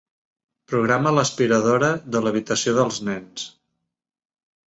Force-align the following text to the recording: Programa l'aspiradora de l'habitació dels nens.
Programa 0.71 1.11
l'aspiradora 1.17 1.91
de 2.15 2.21
l'habitació 2.27 2.75
dels 2.79 2.99
nens. 3.11 3.47